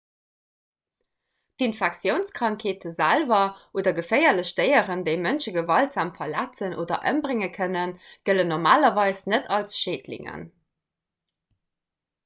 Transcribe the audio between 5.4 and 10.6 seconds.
gewaltsam verletzen oder ëmbrénge kënnen gëllen normalerweis net als schädlingen